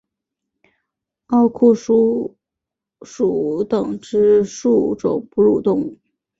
[1.27, 2.35] 奥库鼠
[3.03, 5.99] 属等之数种哺乳动物。